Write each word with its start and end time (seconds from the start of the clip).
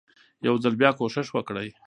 يو 0.47 0.55
ځل 0.63 0.73
بيا 0.81 0.89
کوښښ 0.97 1.27
وکړئ 1.33 1.67